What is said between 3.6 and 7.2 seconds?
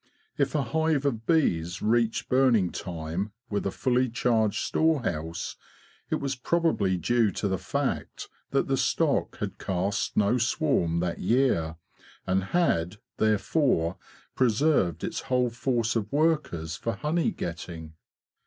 a fully charged store house, it was probably